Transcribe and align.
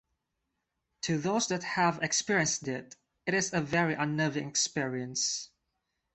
To 1.01 1.19
those 1.19 1.47
that 1.49 1.61
have 1.61 2.01
experienced 2.01 2.67
it, 2.67 2.95
it 3.27 3.35
is 3.35 3.53
a 3.53 3.61
very 3.61 3.93
unnerving 3.93 4.47
experience. 4.49 5.51